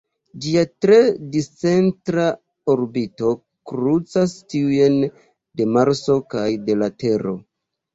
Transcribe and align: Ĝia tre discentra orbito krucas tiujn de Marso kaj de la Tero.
Ĝia 0.43 0.61
tre 0.85 0.95
discentra 1.35 2.25
orbito 2.75 3.37
krucas 3.75 4.37
tiujn 4.57 5.01
de 5.11 5.73
Marso 5.79 6.21
kaj 6.37 6.51
de 6.69 6.83
la 6.85 6.95
Tero. 7.03 7.43